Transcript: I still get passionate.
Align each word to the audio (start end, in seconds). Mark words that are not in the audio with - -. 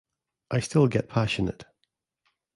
I 0.49 0.61
still 0.61 0.87
get 0.87 1.09
passionate. 1.09 1.65